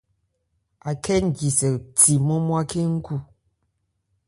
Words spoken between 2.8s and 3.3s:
n khu.